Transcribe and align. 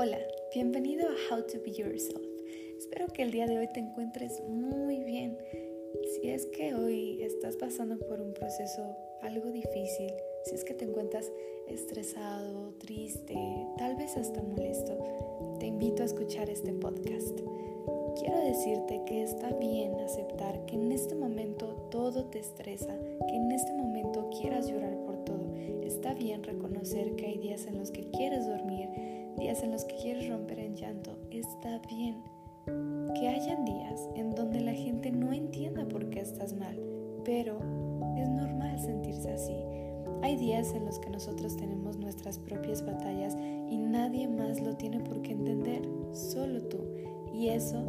How 0.00 1.42
to 1.42 1.58
Be 1.62 1.72
Yourself. 1.72 2.22
Espero 2.78 3.06
que 3.08 3.22
el 3.22 3.32
día 3.32 3.46
de 3.46 3.58
hoy 3.58 3.68
te 3.74 3.80
encuentres 3.80 4.40
muy 4.48 5.04
bien. 5.04 5.36
Si 6.14 6.30
es 6.30 6.46
que 6.46 6.74
hoy 6.74 7.22
estás 7.22 7.56
pasando 7.56 7.98
por 7.98 8.18
un 8.18 8.32
proceso 8.32 8.96
algo 9.20 9.50
difícil, 9.50 10.10
si 10.46 10.54
es 10.54 10.64
que 10.64 10.72
te 10.72 10.86
encuentras 10.86 11.30
estresado, 11.68 12.72
triste, 12.78 13.34
tal 13.76 13.94
vez 13.96 14.16
hasta 14.16 14.42
molesto, 14.42 15.56
te 15.60 15.66
invito 15.66 16.02
a 16.02 16.06
escuchar 16.06 16.48
este 16.48 16.72
podcast. 16.72 17.38
Quiero 18.18 18.38
decirte 18.38 19.02
que 19.04 19.22
está 19.22 19.50
bien 19.52 20.00
aceptar 20.00 20.64
que 20.64 20.76
en 20.76 20.92
este 20.92 21.14
momento 21.14 21.88
todo 21.90 22.24
te 22.30 22.38
estresa, 22.38 22.98
que 23.28 23.36
en 23.36 23.52
este 23.52 23.74
momento 23.74 24.30
quieras 24.40 24.66
llorar 24.66 24.96
por 25.04 25.24
todo. 25.26 25.54
Está 25.82 26.14
bien 26.14 26.42
reconocer 26.42 27.16
que 27.16 27.26
hay 27.26 27.36
días 27.36 27.66
en 27.66 27.78
los 27.78 27.90
que 27.90 28.08
quieres 28.10 28.46
dormir, 28.46 28.88
días 29.40 29.62
en 29.62 29.72
los 29.72 29.84
que 29.86 29.96
quieres 29.96 30.28
romper 30.28 30.58
en 30.58 30.76
llanto. 30.76 31.16
Está 31.30 31.80
bien 31.88 32.22
que 33.18 33.26
hayan 33.26 33.64
días 33.64 34.06
en 34.14 34.34
donde 34.34 34.60
la 34.60 34.74
gente 34.74 35.10
no 35.10 35.32
entienda 35.32 35.88
por 35.88 36.10
qué 36.10 36.20
estás 36.20 36.52
mal, 36.52 36.78
pero 37.24 37.58
es 38.18 38.28
normal 38.28 38.78
sentirse 38.78 39.32
así. 39.32 39.56
Hay 40.22 40.36
días 40.36 40.74
en 40.74 40.84
los 40.84 40.98
que 40.98 41.08
nosotros 41.08 41.56
tenemos 41.56 41.96
nuestras 41.96 42.38
propias 42.38 42.84
batallas 42.84 43.34
y 43.70 43.78
nadie 43.78 44.28
más 44.28 44.60
lo 44.60 44.76
tiene 44.76 45.00
por 45.00 45.22
qué 45.22 45.32
entender, 45.32 45.88
solo 46.12 46.60
tú. 46.64 46.78
Y 47.32 47.48
eso 47.48 47.82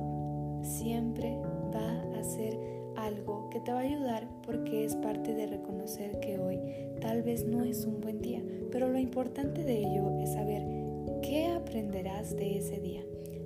siempre 0.63 1.38
va 1.75 2.17
a 2.17 2.23
ser 2.23 2.57
algo 2.95 3.49
que 3.49 3.59
te 3.59 3.73
va 3.73 3.79
a 3.79 3.83
ayudar 3.83 4.25
porque 4.45 4.85
es 4.85 4.95
parte 4.95 5.33
de 5.33 5.47
reconocer 5.47 6.17
que 6.21 6.39
hoy 6.39 6.59
tal 7.02 7.23
vez 7.23 7.45
no 7.45 7.65
es 7.65 7.85
un 7.85 7.99
buen 7.99 8.21
día, 8.21 8.41
pero 8.71 8.88
lo 8.88 8.97
importante 8.97 9.65
de 9.65 9.80
ello 9.80 10.17
es 10.19 10.31
saber 10.31 10.80
qué 11.22 11.47
aprenderás 11.47 12.36
de 12.36 12.58
ese 12.58 12.80
día. 12.80 13.03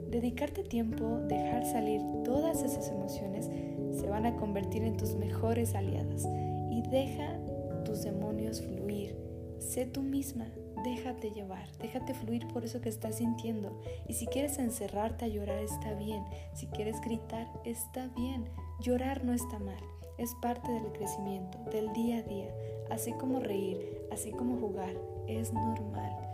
Dedicarte 0.09 0.63
tiempo, 0.63 1.19
dejar 1.27 1.65
salir 1.65 2.01
todas 2.23 2.63
esas 2.63 2.89
emociones, 2.89 3.49
se 3.91 4.07
van 4.07 4.25
a 4.25 4.35
convertir 4.35 4.83
en 4.83 4.97
tus 4.97 5.15
mejores 5.15 5.75
aliadas 5.75 6.25
y 6.71 6.81
deja 6.89 7.39
tus 7.83 8.03
demonios 8.03 8.61
fluir. 8.61 9.15
Sé 9.59 9.85
tú 9.85 10.01
misma, 10.01 10.47
déjate 10.83 11.31
llevar, 11.31 11.67
déjate 11.79 12.13
fluir 12.13 12.47
por 12.47 12.63
eso 12.63 12.81
que 12.81 12.89
estás 12.89 13.15
sintiendo. 13.15 13.81
Y 14.07 14.13
si 14.13 14.27
quieres 14.27 14.59
encerrarte 14.59 15.25
a 15.25 15.29
llorar, 15.29 15.59
está 15.59 15.93
bien. 15.93 16.23
Si 16.53 16.67
quieres 16.67 17.01
gritar, 17.01 17.47
está 17.63 18.07
bien. 18.15 18.45
Llorar 18.79 19.23
no 19.23 19.33
está 19.33 19.59
mal, 19.59 19.83
es 20.17 20.33
parte 20.41 20.71
del 20.71 20.91
crecimiento, 20.91 21.57
del 21.71 21.91
día 21.93 22.17
a 22.17 22.23
día. 22.23 22.53
Así 22.89 23.11
como 23.13 23.39
reír, 23.39 24.07
así 24.11 24.31
como 24.31 24.57
jugar, 24.57 24.95
es 25.27 25.51
normal. 25.51 26.24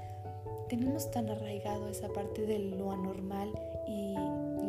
Tenemos 0.71 1.11
tan 1.11 1.29
arraigado 1.29 1.89
esa 1.89 2.07
parte 2.07 2.45
de 2.45 2.57
lo 2.57 2.93
anormal 2.93 3.51
y 3.85 4.13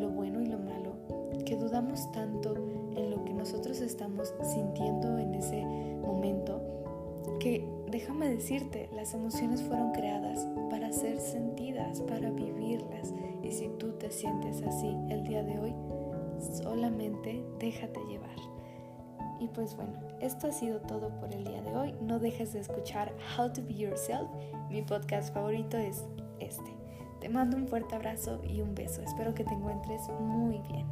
lo 0.01 0.11
bueno 0.11 0.43
y 0.43 0.47
lo 0.47 0.59
malo 0.59 0.97
que 1.47 1.55
dudamos 1.55 2.11
tanto 2.11 2.57
en 2.97 3.09
lo 3.09 3.25
que 3.25 3.33
nosotros 3.33 3.81
estamos 3.81 4.35
sintiendo 4.43 5.17
en 5.17 5.33
ese 5.37 5.65
momento 5.65 6.61
que 7.39 7.65
déjame 7.89 8.31
decirte, 8.31 8.89
las 8.93 9.15
emociones 9.15 9.63
fueron 9.63 9.93
creadas 9.93 10.45
para 10.71 10.93
ser 10.93 11.21
sentidas, 11.21 12.01
para 12.01 12.33
vivirlas. 12.33 13.15
Y 13.45 13.53
si 13.53 13.69
tú 13.79 13.93
te 13.93 14.11
sientes 14.11 14.61
así 14.63 14.97
el 15.09 15.23
día 15.23 15.45
de 15.45 15.57
hoy, 15.61 15.75
solamente 16.41 17.45
déjate 17.61 18.01
llevar. 18.09 18.39
Y 19.43 19.49
pues 19.49 19.75
bueno, 19.75 19.95
esto 20.21 20.47
ha 20.47 20.53
sido 20.53 20.79
todo 20.83 21.09
por 21.19 21.35
el 21.35 21.43
día 21.43 21.61
de 21.63 21.75
hoy. 21.75 21.95
No 22.01 22.21
dejes 22.21 22.53
de 22.53 22.61
escuchar 22.61 23.13
How 23.37 23.53
to 23.53 23.61
Be 23.67 23.75
Yourself. 23.75 24.31
Mi 24.71 24.83
podcast 24.83 25.35
favorito 25.35 25.77
es 25.77 26.05
este. 26.39 26.71
Te 27.21 27.29
mando 27.29 27.57
un 27.57 27.67
fuerte 27.67 27.97
abrazo 27.97 28.41
y 28.45 28.61
un 28.61 28.73
beso. 28.77 29.03
Espero 29.03 29.35
que 29.35 29.43
te 29.43 29.53
encuentres 29.53 30.09
muy 30.21 30.61
bien. 30.71 30.87